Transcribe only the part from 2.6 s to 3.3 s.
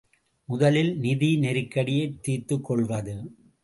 கொள்வது.